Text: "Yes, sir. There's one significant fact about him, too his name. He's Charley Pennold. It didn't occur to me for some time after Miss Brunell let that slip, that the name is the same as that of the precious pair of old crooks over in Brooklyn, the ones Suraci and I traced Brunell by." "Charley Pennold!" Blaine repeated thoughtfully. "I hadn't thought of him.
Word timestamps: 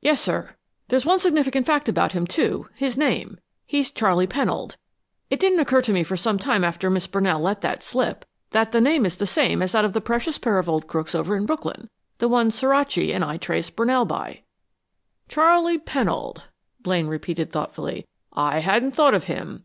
"Yes, 0.00 0.20
sir. 0.20 0.54
There's 0.86 1.04
one 1.04 1.18
significant 1.18 1.66
fact 1.66 1.88
about 1.88 2.12
him, 2.12 2.28
too 2.28 2.68
his 2.76 2.96
name. 2.96 3.40
He's 3.66 3.90
Charley 3.90 4.24
Pennold. 4.24 4.76
It 5.30 5.40
didn't 5.40 5.58
occur 5.58 5.80
to 5.82 5.92
me 5.92 6.04
for 6.04 6.16
some 6.16 6.38
time 6.38 6.62
after 6.62 6.88
Miss 6.88 7.08
Brunell 7.08 7.40
let 7.40 7.60
that 7.62 7.82
slip, 7.82 8.24
that 8.50 8.70
the 8.70 8.80
name 8.80 9.04
is 9.04 9.16
the 9.16 9.26
same 9.26 9.60
as 9.62 9.72
that 9.72 9.84
of 9.84 9.92
the 9.92 10.00
precious 10.00 10.38
pair 10.38 10.60
of 10.60 10.68
old 10.68 10.86
crooks 10.86 11.12
over 11.12 11.36
in 11.36 11.44
Brooklyn, 11.44 11.90
the 12.18 12.28
ones 12.28 12.54
Suraci 12.54 13.12
and 13.12 13.24
I 13.24 13.36
traced 13.36 13.74
Brunell 13.74 14.04
by." 14.06 14.42
"Charley 15.28 15.78
Pennold!" 15.80 16.44
Blaine 16.80 17.08
repeated 17.08 17.50
thoughtfully. 17.50 18.06
"I 18.32 18.60
hadn't 18.60 18.92
thought 18.92 19.12
of 19.14 19.24
him. 19.24 19.64